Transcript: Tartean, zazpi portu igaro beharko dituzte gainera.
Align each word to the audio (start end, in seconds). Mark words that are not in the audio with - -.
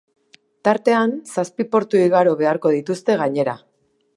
Tartean, 0.67 1.13
zazpi 1.35 1.67
portu 1.75 2.01
igaro 2.07 2.33
beharko 2.43 2.73
dituzte 2.79 3.19
gainera. 3.25 3.55